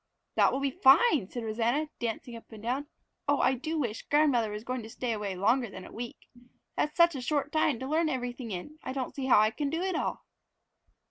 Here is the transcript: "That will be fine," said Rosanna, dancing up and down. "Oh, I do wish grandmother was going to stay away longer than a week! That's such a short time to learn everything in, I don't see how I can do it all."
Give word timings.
"That 0.33 0.51
will 0.51 0.59
be 0.61 0.71
fine," 0.71 1.29
said 1.29 1.43
Rosanna, 1.43 1.87
dancing 1.99 2.35
up 2.35 2.51
and 2.51 2.63
down. 2.63 2.87
"Oh, 3.27 3.39
I 3.39 3.53
do 3.53 3.77
wish 3.77 4.01
grandmother 4.01 4.49
was 4.49 4.63
going 4.63 4.81
to 4.81 4.89
stay 4.89 5.11
away 5.11 5.35
longer 5.35 5.69
than 5.69 5.85
a 5.85 5.91
week! 5.91 6.27
That's 6.75 6.97
such 6.97 7.13
a 7.13 7.21
short 7.21 7.51
time 7.51 7.77
to 7.79 7.87
learn 7.87 8.09
everything 8.09 8.49
in, 8.49 8.79
I 8.81 8.93
don't 8.93 9.13
see 9.13 9.27
how 9.27 9.39
I 9.39 9.51
can 9.51 9.69
do 9.69 9.83
it 9.83 9.95
all." 9.95 10.25